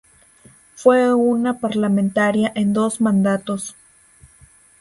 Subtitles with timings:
[0.73, 3.75] Fue una Parlamentaria en dos mandatos.